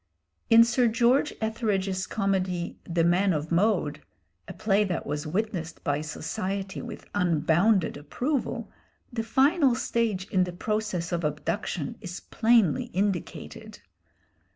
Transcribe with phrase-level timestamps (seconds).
[0.49, 4.01] In Sir George Etheredge's comedy, 'The Man of Mode,'
[4.47, 8.71] a play that was witnessed by society with unbounded approval,
[9.13, 13.77] the final stage in the process of abduction is plainly indicated.